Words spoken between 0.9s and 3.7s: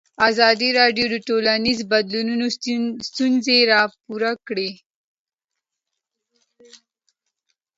د ټولنیز بدلون ستونزې